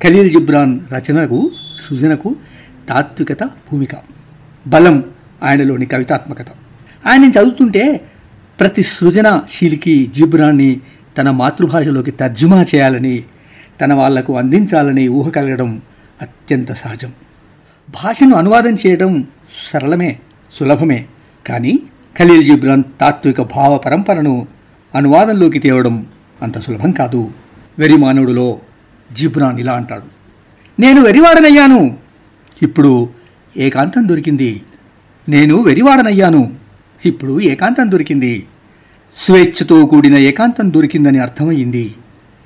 ఖలీల్ 0.03 0.31
జిబ్రాన్ 0.31 0.79
రచనకు 0.91 1.51
సృజనకు 1.89 2.35
తాత్వికత 2.89 3.43
భూమిక. 3.43 3.89
బలం 4.67 5.03
ఆయనలోని 5.43 5.85
కవితాత్మకత. 5.85 6.45
ఆయన 7.07 7.23
చదువుతుంటే 7.23 8.01
ప్రతి 8.59 8.83
సృజనశీలికి 8.83 10.05
జిబ్రాన్ని 10.05 10.81
తన 11.17 11.31
మాతృభాషలోకి 11.31 12.11
తర్జుమా 12.11 12.65
చేయాలని 12.75 13.23
తన 13.81 13.93
వాళ్ళకు 13.93 14.37
అందించాలని 14.37 15.07
ఊహ 15.07 15.29
కలగడం 15.29 15.81
అత్యంత 16.21 16.71
సహజం. 16.71 17.11
భాషను 18.03 18.35
అనువాదం 18.35 18.75
చేయడం 18.75 19.27
సరళమే 19.71 20.19
సులభమే. 20.51 21.05
కానీ 21.45 21.79
ఖలీల్ 22.19 22.43
జిబ్రాన్ 22.43 22.83
తాత్విక 23.01 23.41
భావ 23.41 23.77
పరంపరను 23.77 24.47
అనువాదంలోకి 24.95 25.59
తేవడం 25.59 26.07
అంత 26.41 26.59
సులభం 26.59 26.91
కాదు. 26.91 27.31
వెరిమానుడులో 27.79 28.59
జిబ్రాన్ 29.13 29.59
ఇలా 29.59 29.73
అంటాడు. 29.73 30.03
నేను 30.81 31.01
వెరివాడనయ్యాను. 31.01 31.97
ఇప్పుడు 32.61 33.09
ఏకాంతం 33.57 34.09
దొరికింది. 34.09 34.61
నేను 35.29 35.61
వెరివాడనయ్యాను. 35.61 36.53
ఇప్పుడు 37.05 37.41
ఏకాంతం 37.41 37.91
దొరికింది. 37.91 38.45
స్వేచ్ఛతో 39.15 39.85
కూడిన 39.85 40.17
ఏకాంతం 40.17 40.73
దొరికిందని 40.73 41.19
అర్థమయ్యింది. 41.19 41.93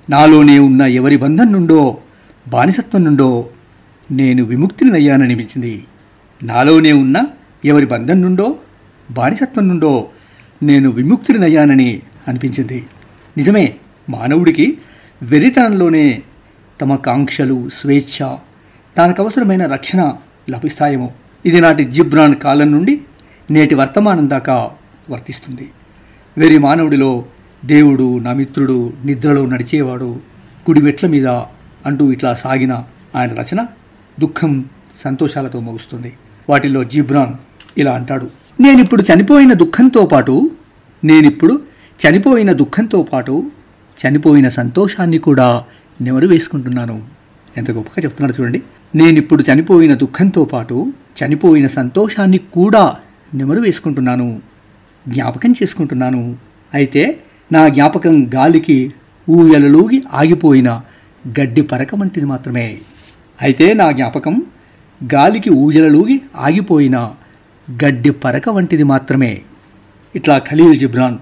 నాలోనే 0.10 0.60
ఉన్న 0.60 0.82
ఎవరి 0.82 1.18
బంధం 1.18 1.52
నుండో 1.52 1.98
బానిసత్వం 2.48 3.04
నుండో 3.04 3.50
నేను 4.12 4.44
విముక్తినయ్యాననిపించింది 4.44 5.84
నాలోనే 6.44 6.92
ఉన్న 6.92 7.26
ఎవరి 7.66 7.86
బంధం 7.86 8.22
నుండో 8.22 8.56
బానిసత్వం 9.12 9.68
నుండో 9.68 10.08
నేను 10.64 10.90
విముక్తినయ్యానని 10.90 12.02
అనిపించింది. 12.28 12.86
నిజమే 13.38 13.76
మానవుడికి 14.10 14.78
వెరితనంలోనే 15.24 16.22
తమ 16.82 16.96
కాంక్షలు 16.96 17.70
స్వేచ్ఛ 17.70 18.36
తనకు 18.98 19.24
అవసరమైన 19.24 19.66
రక్షణ 19.66 20.14
లభిస్తాయేమో. 20.50 21.12
ఇది 21.46 21.62
నాటి 21.62 21.84
జిబ్రాన్ 21.84 22.36
కాలం 22.36 22.72
నుండి 22.72 23.02
నేటి 23.52 23.76
వర్తమానం 23.76 24.30
దాకా 24.30 24.72
వర్తిస్తుంది. 25.10 25.70
వెరి 26.38 26.58
మానవుడిలో 26.58 27.26
దేవుడు 27.66 28.20
నా 28.20 28.34
మిత్రుడు 28.34 28.94
నిద్రలో 29.06 29.46
నడిచేవాడు 29.46 30.20
కుడి 30.66 30.82
మెట్ల 30.82 31.08
మీద 31.08 31.28
అంటూ 31.86 32.12
ఇట్లా 32.12 32.34
సాగిన 32.34 32.84
ఆయన 33.16 33.34
రచన 33.34 33.68
దుఃఖం 34.20 34.66
సంతోషాలతో 34.96 35.60
ముగుస్తుంది. 35.60 36.14
వాటిల్లో 36.50 36.84
జిబ్రాన్ 36.84 37.34
ఇలా 37.78 37.92
అంటాడు 37.92 38.30
నేనిప్పుడు 38.60 39.04
చనిపోయిన 39.14 39.54
దుఃఖంతో 39.54 40.06
పాటు 40.06 40.52
నేనిప్పుడు 41.04 41.62
చనిపోయిన 42.08 42.54
దుఃఖంతో 42.54 43.04
పాటు 43.04 43.52
చనిపోయిన 43.98 44.50
సంతోషాన్ని 44.50 45.18
కూడా 45.18 45.64
నెమరు 46.02 46.28
వేసుకుంటున్నాను. 46.28 47.04
ఎంత 47.58 47.72
గొప్పగా 47.72 48.02
చెప్తున్నాడు 48.04 48.42
చూడండి. 48.42 48.62
నేనిప్పుడు 48.96 49.44
చనిపోయిన 49.44 49.94
దుఃఖంతో 49.94 50.46
పాటు 50.46 50.94
చనిపోయిన 51.24 51.68
సంతోషాన్ని 51.68 52.38
కూడా 52.38 52.96
నెమరు 53.34 53.60
వేసుకుంటున్నాను 53.60 54.42
జ్ఞాపకం 55.08 55.52
చేసుకుంటున్నాను. 55.52 56.36
అయితే 56.74 57.20
నా 57.52 57.68
జ్ఞాపకం 57.68 58.30
గాలికి 58.36 58.94
ఊయలలోగి 59.30 60.04
ఆగిపోయిన 60.14 60.82
గడ్డి 61.40 61.62
పరక 61.62 61.96
వంటిది 61.96 62.26
మాత్రమే. 62.26 62.82
అయితే 63.42 63.74
నా 63.74 63.92
జ్ఞాపకం 63.92 64.42
గాలికి 65.14 65.50
ఊయలలోగి 65.50 66.22
ఆగిపోయిన 66.36 67.16
గడ్డి 67.84 68.10
పరక 68.10 68.50
వంటిది 68.50 68.84
మాత్రమే. 68.84 69.42
ఇట్లా 70.16 70.40
ఖలీల్ 70.40 70.76
జిబ్రాన్ 70.76 71.18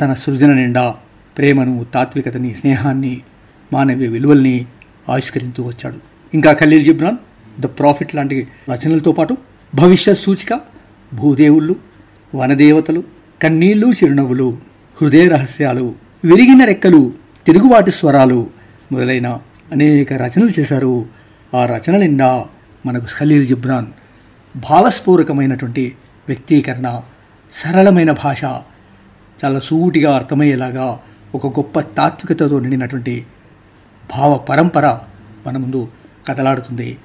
తన 0.00 0.14
సృజన 0.14 0.52
నిండా 0.52 0.94
ప్రేమను 1.38 1.86
తాత్వికతని 1.94 2.54
స్నేహాన్ని 2.54 3.20
మానవీయ 3.72 4.08
విలువల్ని 4.08 4.66
ఆవిష్కరిస్తూ 5.08 5.62
వచ్చాడు. 5.62 5.98
ఇంకా 6.34 6.52
ఖలీల్ 6.52 6.84
జిబ్రాన్ 6.84 7.16
ద 7.60 7.66
ప్రాఫిట్ 7.66 8.14
లాంటి 8.14 8.48
రచనలతో 8.70 9.12
పాటు 9.12 9.36
భవిష్యత్ 9.74 10.18
సూచిక 10.18 10.60
భూదేవుళ్ళు 11.14 11.76
వనదేవతలు 12.34 13.04
కన్నీళ్ళు 13.42 13.86
చిరునవ్వులు 13.90 14.71
హృదయ 15.02 15.28
రహస్యాలు 15.28 15.94
విరిగిన 16.24 16.64
రెక్కలు 16.64 17.12
తిరుగుబాటు 17.46 17.90
స్వరాలు 17.90 18.46
మొదలైన 18.92 19.38
అనేక 19.72 20.12
రచనలు 20.12 20.60
చేశారు. 20.60 21.06
ఆ 21.54 21.66
రచనల 21.66 22.00
నిండా 22.00 22.44
మనకు 22.86 23.06
ఖలీల్ 23.18 23.46
జిబ్రాన్ 23.46 23.86
భావస్పూరకమైనటువంటి 24.56 25.96
వ్యక్తీకరణ 26.28 27.02
సరళమైన 27.50 28.10
భాష 28.10 28.44
చాలా 29.44 29.58
సూటిగా 29.58 30.14
అర్థమయ్యేలాగా 30.14 30.98
ఒక 31.34 31.46
గొప్ప 31.46 31.80
తాత్వికతతో 31.80 32.60
నిండినటువంటి 32.60 33.26
భావ 34.16 34.36
పరంపర 34.36 35.00
మన 35.46 35.56
ముందు 35.56 35.88
కదలాడుతుంది 36.28 36.98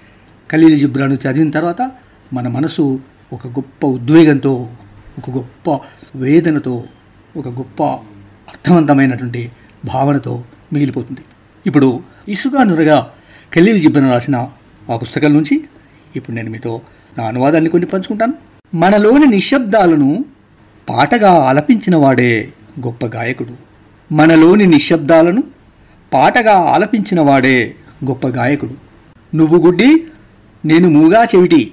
ఖలీల్ 0.52 0.80
జిబ్రాను 0.80 1.14
చదివిన 1.14 1.50
తర్వాత 1.50 1.92
మన 2.34 2.48
మనసు 2.48 3.00
ఒక 3.34 3.48
గొప్ప 3.48 3.86
ఉద్వేగంతో 3.86 4.70
ఒక 5.18 5.30
గొప్ప 5.30 5.80
వేదనతో 6.16 6.84
ఒక 7.38 7.48
గొప్ప 7.48 7.84
అర్థవంతమైనటువంటి 8.50 9.52
భావనతో 9.86 10.44
మిగిలిపోతుంది. 10.74 11.20
ఇప్పుడు 11.66 12.00
ఇసుగా 12.28 12.64
నురగా 12.64 13.12
ఖలీల్ 13.56 13.82
జిబ్రాన్ 13.82 14.12
రాసిన 14.12 14.50
ఆ 14.90 14.96
పుస్తకం 14.96 15.34
నుంచి 15.34 15.64
ఇప్పుడు 16.16 16.36
నేను 16.36 16.50
మీతో 16.50 16.82
నా 17.18 17.24
అనువాదాన్ని 17.24 17.70
కొన్ని 17.70 17.90
పంచుకుంటాను. 17.90 18.34
మనలోని 18.76 19.26
నిశ్శబ్దాలను 19.26 20.26
పాటగా 20.90 21.32
ఆలపించిన 21.32 21.96
వాడే 21.96 22.50
గొప్ప 22.86 23.06
గాయకుడు. 23.06 23.54
మనలోని 24.14 24.66
నిశ్శబ్దాలను 24.66 25.44
పాటగా 26.14 26.54
ఆలపించిన 26.54 27.22
వాడే 27.22 27.76
గొప్ప 28.06 28.28
గాయకుడు. 28.28 28.74
నువ్వు 29.36 29.58
గుడ్డి 29.58 30.04
నేను 30.66 30.90
మూగా 30.90 31.24
చెవిటి. 31.24 31.72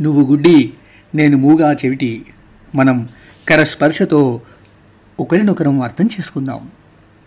నువ్వు 0.00 0.26
గుడ్డి 0.26 0.72
నేను 1.14 1.36
మూగా 1.36 1.72
చెవిటి. 1.72 2.26
మనం 2.74 3.08
కరస్పర్శతో 3.48 4.40
ఒకరినొకరం 5.20 5.80
అర్థం 5.80 6.04
చేసుకుందాం. 6.04 6.68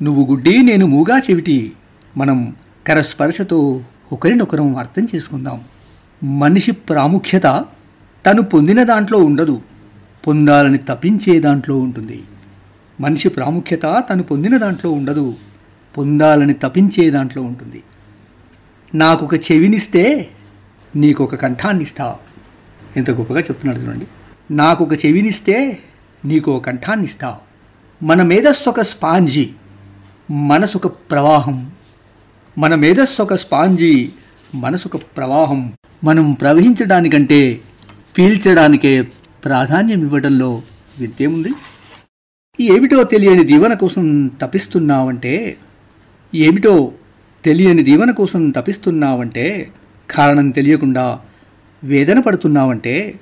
నువ్వు 0.02 0.26
గుడ్డి 0.26 0.62
నేను 0.62 0.86
మూగా 0.86 1.18
చెవిటి. 1.18 1.74
మనం 2.18 2.56
కరస్పర్శతో 2.88 3.82
ఒకరినొకరం 4.14 4.76
అర్థం 4.76 5.08
చేసుకుందాం. 5.16 5.62
మనిషి 6.24 6.72
ప్రాముఖ్యత 6.72 7.66
తను 8.26 8.42
పొందిన 8.42 8.84
దాంట్లో 8.84 9.18
ఉండదు. 9.18 9.62
పొందాలని 10.28 10.78
తప్పించే 10.78 11.40
దాంట్లో 11.40 11.80
ఉంటుంది. 11.80 12.24
మనిషి 13.02 13.30
ప్రాముఖ్యత 13.30 14.04
తను 14.10 14.24
పొందిన 14.24 14.58
దాంట్లో 14.58 14.92
ఉండదు. 14.92 15.34
పొందాలని 15.98 16.54
తప్పించే 16.54 17.10
దాంట్లో 17.10 17.44
ఉంటుంది. 17.44 17.84
నాకొక 18.96 19.34
చెవినిస్తే 19.34 20.30
నీకొక 20.96 21.36
కంఠాన్నిస్తా. 21.36 22.16
ఎంత 22.98 23.12
గొప్పగా 23.12 23.40
చెప్తున్నాడు 23.40 23.78
చూడండి. 23.78 24.08
నాకొక 24.52 25.06
చెవినిస్తే 25.06 25.80
నీకు 26.26 26.52
ఒక 26.52 26.66
కంఠాన్నిస్తా. 26.66 27.38
మన 28.04 28.22
మేధస్సు 28.22 28.70
ఒక 28.70 28.82
స్పాంజీ 28.82 29.50
మనసు 30.32 30.78
ఒక 30.78 30.88
ప్రవాహం. 30.88 31.72
మన 32.58 32.76
మేధస్సు 32.76 33.22
ఒక 33.22 33.34
స్పాంజీ 33.36 34.10
మనసు 34.56 34.88
ఒక 34.88 35.02
ప్రవాహం. 35.18 35.74
మనం 36.04 36.34
ప్రవహించడానికంటే 36.34 37.62
పీల్చడానికే 38.18 39.02
ప్రాధాన్యం 39.46 40.02
ఇవ్వడంలో 40.02 40.62
విద్యముంది? 41.00 41.50
ఏమిటో 42.62 43.04
తెలియని 43.04 43.44
దీవెన 43.44 43.74
కోసం 43.74 44.28
తపిస్తున్నావంటే 44.28 45.58
ఏమిటో 46.36 46.92
తెలియని 47.46 47.84
దీవెన 47.84 48.12
కోసం 48.12 48.50
తపిస్తున్నావంటే 48.50 49.72
కారణం 50.10 50.50
తెలియకుండా 50.50 51.20
వేదన 51.84 52.20
పడుతున్నావంటే 52.20 53.20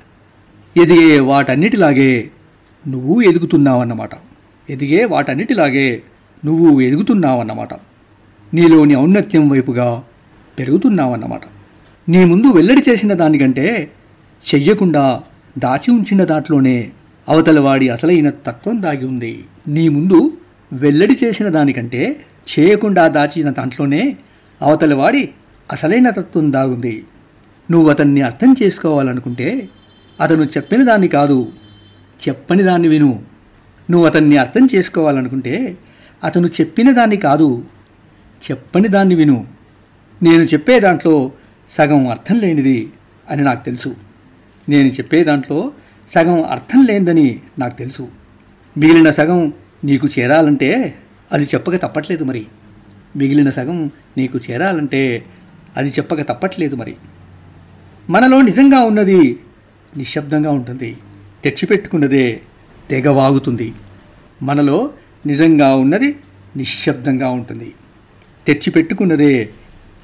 ఎదిగే 0.78 1.20
వాటన్నిటిలాగే 1.20 2.32
నువ్వు 2.88 3.22
ఎదుగుతున్నావన్నమాట. 3.22 4.10
ఎదిగే 4.70 5.06
వాటన్నిటిలాగే 5.06 6.02
నువ్వు 6.46 6.82
ఎదుగుతున్నావన్నమాట. 6.82 7.74
నీలోని 8.54 8.98
ఔన్నత్యం 8.98 9.50
వైపుగా 9.50 10.04
పెరుగుతున్నావన్నమాట. 10.60 11.42
నీ 12.10 12.26
ముందు 12.26 12.48
వెల్లడి 12.48 12.82
చేసిన 12.90 13.14
దానికంటే 13.14 13.92
చెయ్యకుండా 14.56 15.24
దాచి 15.58 15.92
ఉంచిన 15.92 16.24
దాంట్లోనే 16.24 16.92
అవతలవాడి 17.30 17.90
అసలైన 17.90 18.30
తత్వం 18.30 18.82
దాగి 18.82 19.06
ఉంది. 19.06 19.44
నీ 19.68 19.90
ముందు 19.90 20.38
వెల్లడి 20.74 21.14
చేసిన 21.24 21.48
దానికంటే 21.48 22.26
చేయకుండా 22.60 23.08
దాచిన 23.08 23.50
దాంట్లోనే 23.50 24.18
అవతలవాడి 24.62 25.30
అసలైన 25.72 26.10
తత్వం 26.10 26.54
దాగుంది. 26.54 27.04
నువ్వు 27.72 27.90
అతన్ని 27.90 28.22
అర్థం 28.22 28.56
చేసుకోవాలనుకుంటే 28.64 29.70
అతను 30.22 30.44
చెప్పిన 30.44 30.84
దాన్ని 30.84 31.08
కాదు 31.08 31.52
చెప్పని 32.28 32.64
దాన్ని 32.64 32.88
విను. 32.88 33.33
నువ్వు 33.92 34.08
అతన్ని 34.08 34.38
అర్థం 34.38 34.68
చేసుకోవాలనుకుంటే 34.76 35.78
అతను 36.24 36.48
చెప్పిన 36.48 36.94
దాన్ని 36.94 37.18
కాదు. 37.18 37.64
చెప్పని 38.52 38.88
దాన్ని 38.88 39.16
విను. 39.16 39.48
నేను 40.24 40.44
చెప్పే 40.44 40.80
దాంట్లో 40.80 41.32
సగం 41.70 42.08
అర్థం 42.08 42.40
లేనిది 42.40 42.92
అని 43.30 43.42
నాకు 43.42 43.66
తెలుసు. 43.66 43.96
నేను 44.70 44.88
చెప్పే 44.88 45.24
దాంట్లో 45.24 45.72
సగం 46.10 46.44
అర్థం 46.44 46.86
లేనిదని 46.86 47.40
నాకు 47.60 47.78
తెలుసు. 47.78 48.08
మిగిలిన 48.78 49.10
సగం 49.10 49.54
నీకు 49.84 50.08
చేరాలంటే 50.20 50.96
అది 51.32 51.44
చెప్పక 51.44 51.76
తప్పట్లేదు 51.76 52.24
మరి. 52.24 52.46
మిగిలిన 53.18 53.50
సగం 53.50 53.92
నీకు 54.18 54.40
చేరాలంటే 54.52 55.26
అది 55.78 55.90
చెప్పక 55.90 56.22
తప్పట్లేదు 56.22 56.76
మరి. 56.76 56.96
మనలో 58.10 58.42
నిజంగా 58.42 58.80
ఉన్నది 58.80 59.40
నిశ్శబ్దంగా 59.98 60.52
ఉంటుంది. 60.52 60.98
తెచ్చిపెట్టుకున్నదే 61.44 62.42
తెగవాగుతుంది. 62.94 63.68
మనలో 64.42 64.78
నిజంగా 65.26 65.76
ఉన్నది 65.76 66.10
నిశ్శబ్దంగా 66.58 67.30
ఉంటుంది. 67.30 67.70
తెచ్చిపెట్టుకున్నదే 68.48 69.50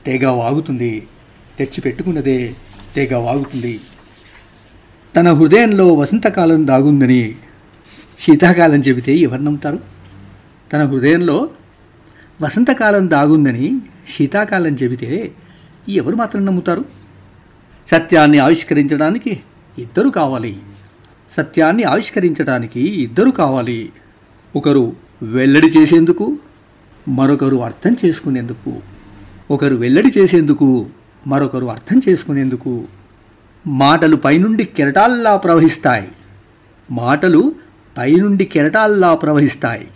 తెగ 0.05 0.25
వాగుతుంది 0.27 0.91
తెచ్చిపెట్టుకున్నదే 1.57 2.53
తెగ 2.95 3.15
వాగుతుంది 3.15 3.73
తన 5.15 5.27
హృదయంలో 5.33 5.85
వసంతకాలం 5.93 6.67
దాగుందని 6.67 7.35
శీతాకాలం 8.19 8.79
చెబితే 8.79 9.13
ఎవరు 9.15 9.41
నమ్ముతారు? 9.41 9.79
తన 10.73 10.81
హృదయంలో 10.83 11.49
వసంతకాలం 12.41 13.09
దాగుందని 13.09 13.67
శీతాకాలం 14.09 14.73
చెబితే 14.73 15.31
ఎవరు 15.89 16.15
మాత్రం 16.15 16.45
నమ్ముతారు? 16.45 16.85
సత్యాన్ని 17.87 18.39
ఆవిష్కరించడానికి 18.39 19.31
ఇద్దరు 19.79 20.09
కావాలి. 20.09 20.53
సత్యాన్ని 21.29 21.83
ఆవిష్కరించడానికి 21.83 22.81
ఇద్దరు 22.81 23.29
కావాలి. 23.29 23.89
ఒకరు 24.55 24.95
వెల్లడి 25.21 25.67
చేసేందుకు 25.67 26.37
మరొకరు 27.07 27.57
అర్థం 27.57 27.95
చేసుకునేందుకు. 28.05 28.73
ఒకరు 29.51 29.75
వెల్లడి 29.75 30.09
చేసేందుకు 30.17 30.85
మరొకరు 31.27 31.65
అర్థం 31.65 32.01
చేసుకునేందుకు. 32.09 32.83
మాటలు 33.67 34.15
పైనుండి 34.15 34.63
కెరటాల్లా 34.63 35.37
ప్రవహిస్తాయి. 35.37 36.07
మాటలు 36.91 37.55
పైనుండి 37.97 38.45
కెరటాల్లా 38.45 39.15
ప్రవహిస్తాయి. 39.15 39.87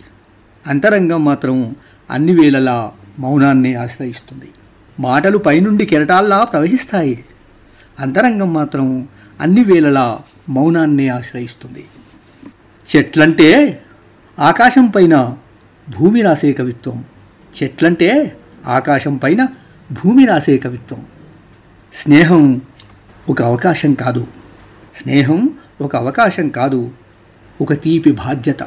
అంతరంగం 0.66 1.24
మాత్రం 1.24 1.76
అన్ని 2.10 2.32
వేళలా 2.32 2.92
మౌనాన్ని 3.18 3.74
ఆశ్రయిస్తుంది. 3.74 4.50
మాటలు 5.00 5.38
పైనుండి 5.38 5.86
కెరటాల్లా 5.86 6.44
ప్రవహిస్తాయి. 6.44 7.24
అంతరంగం 8.00 8.54
మాత్రం 8.54 9.08
అన్ని 9.40 9.64
వేళలా 9.64 10.18
మౌనాన్ని 10.48 11.08
ఆశ్రయిస్తుంది. 11.08 11.84
చెట్లంటే 12.96 13.82
ఆకాశం 14.38 14.86
పైన 14.86 15.36
భూమి 15.98 16.22
రాసే 16.22 16.52
కవిత్వం. 16.52 17.04
చెట్లంటే 17.62 18.36
ఆకాశం 18.66 19.16
పైన 19.16 19.44
భూమి 19.92 20.26
రాసే 20.26 20.58
కవిత్వం. 20.58 21.06
స్నేహం 21.92 22.60
ఒక 23.28 23.42
అవకాశం 23.42 23.94
కాదు. 23.94 24.26
స్నేహం 24.94 25.50
ఒక 25.80 25.96
అవకాశం 25.96 26.48
కాదు. 26.48 26.90
ఒక 27.60 27.82
తీపి 27.82 28.12
బాధ్యత. 28.12 28.62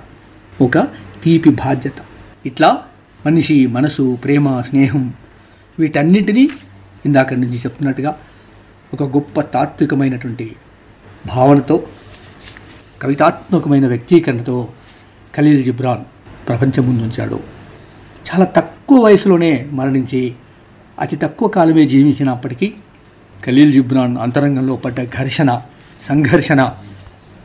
ఒక 0.61 0.77
తీపి 1.23 1.49
బాధ్యత. 1.49 1.93
ఇట్లా 2.45 2.83
మనిషి 3.25 3.67
మనసు 3.67 4.17
ప్రేమ 4.23 4.61
స్నేహం 4.61 5.13
వీటన్నింటినీ 5.79 6.49
ఇందాక 7.05 7.33
నుంచి 7.33 7.57
చెప్తున్నట్టుగా 7.57 8.19
ఒక 8.93 9.03
గొప్ప 9.03 9.41
తాత్వికమైనటువంటి 9.41 10.55
భావనతో 11.25 11.87
కవితాత్మకమైన 13.01 13.87
వ్యక్తీకరణతో 13.87 14.67
ఖలీల్ 15.37 15.63
జిబ్రాన్ 15.63 16.03
ప్రపంచం 16.47 16.87
ముందుంచాడు. 16.87 17.39
చాలా 18.27 18.45
తక్కువ 18.45 19.05
వయసులోనే 19.05 19.67
మరణించి 19.71 20.35
అతి 20.99 21.15
తక్కువ 21.15 21.47
కాలమే 21.47 21.87
జీవించినప్పటికీ 21.87 22.73
ఖలీల్ 23.45 23.73
జిబ్రాన్ 23.73 24.17
అంతరంగంలో 24.17 24.75
పడ్డ 24.75 25.03
ఘర్షణ 25.03 25.61
సంఘర్షణ 26.01 26.69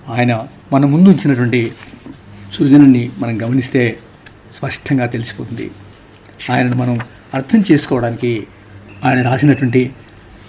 ఆయన 0.09 0.47
మన 0.73 0.85
ముందుంచినటువంటి 0.85 1.73
సృజనాన్ని 2.53 3.11
మనం 3.19 3.43
గమనిస్తే 3.43 3.99
స్పష్టంగా 4.55 5.07
తెలిసిపోతుంది. 5.07 5.71
ఆయనను 6.51 6.77
మనం 6.77 6.99
అర్థం 7.35 7.63
చేసుకోవడానికి 7.73 8.47
ఆయన 9.05 9.23
రాసినటువంటి 9.23 9.91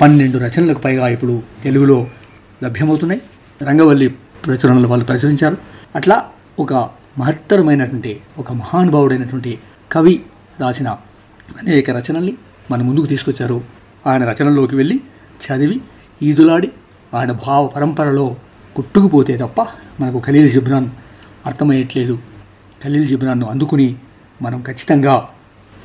పన్నెండు 0.02 0.38
రచనలకు 0.38 0.80
పైగా 0.80 1.08
ఇప్పుడు 1.08 1.44
తెలుగులో 1.64 2.08
లభ్యమవుతున్నాయి. 2.64 3.22
రంగవల్లి 3.64 4.08
ప్రచురణలు 4.46 4.88
వాళ్ళు 4.88 5.06
ప్రచురించారు. 5.06 5.58
అట్లా 5.96 6.26
ఒక 6.60 6.74
మహత్తరమైనటువంటి 7.18 8.22
ఒక 8.38 8.52
మహానుభావుడైనటువంటి 8.52 9.60
కవి 9.92 10.22
రాసిన 10.60 10.90
అనేక 11.62 11.90
రచనల్ని 11.90 12.38
మన 12.72 12.82
ముందుకు 12.82 13.06
తీసుకొచ్చారు. 13.06 13.64
ఆయన 14.08 14.30
రచనల్లోకి 14.30 14.76
వెళ్ళి 14.76 15.00
చదివి 15.46 15.82
ఈదులాడి 16.22 16.72
ఆయన 17.14 17.32
భావ 17.32 17.68
పరంపరలో 17.68 18.36
కొట్టుకుపోతే 18.76 19.38
తప్ప 19.38 19.62
మనకు 20.00 20.22
ఖలీల్ 20.26 20.50
జిబ్రాన్ 20.50 20.90
అర్థమయ్యట్లేదు. 21.46 22.20
ఖలీల్ 22.84 23.08
జిబ్రాన్ను 23.08 23.46
అందుకుని 23.46 23.96
మనం 24.42 24.64
ఖచ్చితంగా 24.68 25.30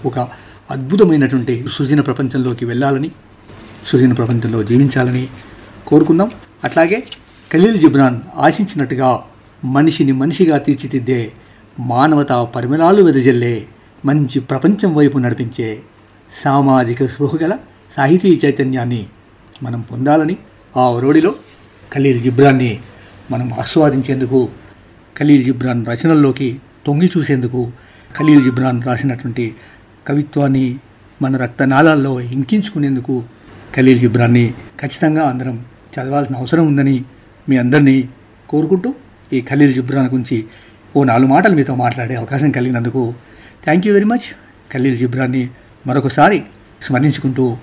ఒక 0.06 0.18
అద్భుతమైనటువంటి 0.70 1.64
సృజన 1.72 2.00
ప్రపంచంలోకి 2.00 2.64
వెళ్ళాలని 2.64 3.10
సృజన 3.84 4.12
ప్రపంచంలో 4.12 4.62
జీవించాలని 4.62 5.28
కోరుకుందాం. 5.86 6.30
అట్లాగే 6.64 7.02
ఖలీల్ 7.52 7.78
జిబ్రాన్ 7.78 8.20
ఆశించినట్టుగా 8.36 9.22
మనిషిని 9.64 10.12
మనిషిగా 10.12 10.58
తీర్చిదిద్దే 10.58 11.32
మానవతా 11.80 12.44
పరిమళాలు 12.44 13.02
వెదజల్లే 13.02 13.66
మంచి 14.04 14.40
ప్రపంచం 14.40 14.94
వైపు 14.94 15.18
నడిపించే 15.18 15.82
సామాజిక 16.30 17.06
స్పృహ 17.06 17.36
గల 17.42 17.58
సాహితీ 17.90 18.40
చైతన్యాన్ని 18.44 19.06
మనం 19.62 19.80
పొందాలని 19.80 20.36
ఆ 20.76 20.80
ఒరోడిలో 20.88 21.34
ఖలీల్ 21.92 22.20
జిబ్రాన్ని 22.20 22.80
మనం 23.30 23.52
ఆస్వాదించేందుకు 23.58 24.48
ఖలీల్ 25.18 25.44
జిబ్రాన్ 25.44 25.86
రచనల్లోకి 25.86 26.58
తొంగి 26.86 27.10
చూసేందుకు 27.16 27.70
ఖలీల్ 28.16 28.42
జిబ్రాన్ 28.42 28.82
రాసినటువంటి 28.82 29.54
కవిత్వాన్ని 30.08 30.78
మన 31.22 31.36
రక్తనాళాల్లో 31.36 32.20
ఇంకించుకునేందుకు 32.20 33.24
ఖలీల్ 33.74 34.00
జిబ్రాన్ని 34.00 34.54
ఖచ్చితంగా 34.80 35.32
అందరం 35.32 35.64
చదవాల్సిన 35.92 36.36
అవసరం 36.36 36.66
ఉందని 36.66 37.04
మీ 37.48 37.56
అందరినీ 37.56 38.08
కోరుకుంటూ 38.48 38.94
ఈ 39.32 39.44
ఖలీల్ 39.48 39.74
జిబ్రాన్ 39.74 40.10
గురించి 40.10 40.44
ఓ 40.94 41.04
నాలుగు 41.04 41.34
మాటలు 41.34 41.56
మీతో 41.56 41.76
మాట్లాడే 41.76 42.14
అవకాశం 42.14 42.50
కలిగినందుకు 42.50 43.14
thank 43.64 43.86
you 43.86 43.92
very 43.92 44.06
much 44.12 44.28
Khalil 44.72 44.98
జిబ్రాన్ని 44.98 45.50
మరొకసారి 45.84 46.42
స్మరించుకుంటూ 46.82 47.56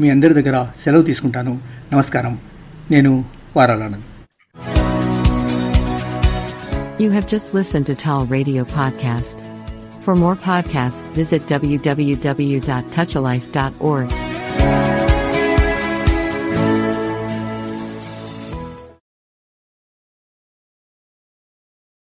మీ 0.00 0.10
అందరి 0.10 0.34
దగ్గర 0.34 0.66
సెలవు 0.76 1.02
తీసుకుంటాను 1.02 1.60
నమస్కారం 1.92 2.38
నేను 2.90 3.24
వారాలానంద్ 3.56 4.04
You 7.00 7.10
have 7.10 7.26
just 7.26 7.52
listened 7.52 7.86
to 7.86 7.96
Tall 7.96 8.28
Radio 8.28 8.64
Podcast. 8.70 9.40
For 10.04 10.16
more 10.16 10.36
podcasts, 10.46 11.02
visit 11.12 11.42
www.touchalife.org. 11.50 14.27